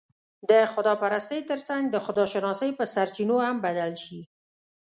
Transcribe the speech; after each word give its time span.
د 0.49 0.51
خدا 0.73 0.93
پرستۍ 1.01 1.39
تر 1.49 1.59
څنګ، 1.67 1.83
د 1.89 1.95
خودشناسۍ 2.05 2.69
په 2.79 2.85
سرچينو 2.93 3.37
هم 3.45 3.55
بدل 3.65 3.91
شي 4.05 4.21